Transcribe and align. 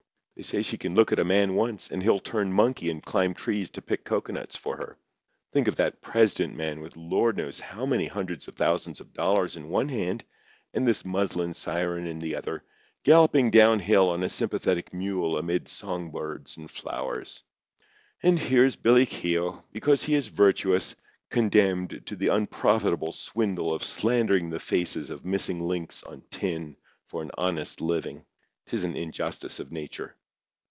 They 0.33 0.43
say 0.43 0.63
she 0.63 0.79
can 0.79 0.95
look 0.95 1.11
at 1.11 1.19
a 1.19 1.23
man 1.23 1.53
once, 1.53 1.91
and 1.91 2.01
he'll 2.01 2.19
turn 2.19 2.51
monkey 2.51 2.89
and 2.89 3.05
climb 3.05 3.35
trees 3.35 3.69
to 3.71 3.81
pick 3.83 4.03
cocoanuts 4.03 4.55
for 4.55 4.75
her. 4.77 4.97
Think 5.53 5.67
of 5.67 5.75
that 5.75 6.01
president 6.01 6.57
man 6.57 6.81
with 6.81 6.97
Lord 6.97 7.37
knows 7.37 7.59
how 7.59 7.85
many 7.85 8.07
hundreds 8.07 8.47
of 8.47 8.55
thousands 8.55 8.99
of 8.99 9.13
dollars 9.13 9.55
in 9.55 9.69
one 9.69 9.87
hand, 9.89 10.23
and 10.73 10.87
this 10.87 11.05
muslin 11.05 11.53
siren 11.53 12.07
in 12.07 12.17
the 12.17 12.35
other, 12.35 12.63
galloping 13.03 13.51
down 13.51 13.77
hill 13.77 14.09
on 14.09 14.23
a 14.23 14.29
sympathetic 14.29 14.91
mule 14.95 15.37
amid 15.37 15.67
songbirds 15.67 16.57
and 16.57 16.71
flowers! 16.71 17.43
And 18.23 18.39
here 18.39 18.65
is 18.65 18.75
Billy 18.75 19.05
Keogh, 19.05 19.63
because 19.71 20.05
he 20.05 20.15
is 20.15 20.25
virtuous, 20.27 20.95
condemned 21.29 22.01
to 22.07 22.15
the 22.15 22.29
unprofitable 22.29 23.11
swindle 23.13 23.71
of 23.71 23.83
slandering 23.83 24.49
the 24.49 24.59
faces 24.59 25.11
of 25.11 25.23
missing 25.23 25.59
links 25.61 26.01
on 26.01 26.23
tin 26.31 26.77
for 27.05 27.21
an 27.21 27.29
honest 27.37 27.79
living! 27.79 28.25
'Tis 28.65 28.85
an 28.85 28.95
injustice 28.95 29.59
of 29.59 29.71
nature." 29.71 30.15